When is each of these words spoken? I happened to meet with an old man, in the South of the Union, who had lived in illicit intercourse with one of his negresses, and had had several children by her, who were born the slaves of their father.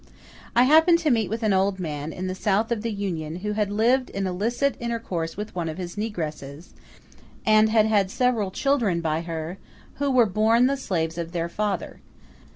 I 0.55 0.63
happened 0.63 0.97
to 1.01 1.11
meet 1.11 1.29
with 1.29 1.43
an 1.43 1.53
old 1.53 1.79
man, 1.79 2.11
in 2.11 2.25
the 2.25 2.33
South 2.33 2.71
of 2.71 2.81
the 2.81 2.89
Union, 2.91 3.35
who 3.45 3.51
had 3.51 3.69
lived 3.69 4.09
in 4.09 4.25
illicit 4.25 4.75
intercourse 4.79 5.37
with 5.37 5.53
one 5.55 5.69
of 5.69 5.77
his 5.77 5.95
negresses, 5.95 6.69
and 7.45 7.69
had 7.69 7.85
had 7.85 8.09
several 8.09 8.49
children 8.49 8.99
by 9.01 9.21
her, 9.21 9.59
who 9.97 10.09
were 10.09 10.25
born 10.25 10.65
the 10.65 10.75
slaves 10.75 11.19
of 11.19 11.33
their 11.33 11.49
father. 11.49 11.99